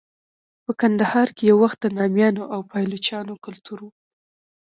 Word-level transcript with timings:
په 0.65 0.71
کندهار 0.81 1.27
کې 1.35 1.43
یو 1.51 1.57
وخت 1.63 1.77
د 1.81 1.85
نامیانو 1.97 2.43
او 2.53 2.59
پایلوچانو 2.71 3.33
کلتور 3.45 3.79
و. 3.83 3.87